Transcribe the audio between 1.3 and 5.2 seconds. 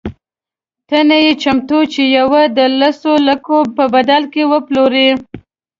چمتو چې یوه د لسو لکو په بدل کې وپلورې.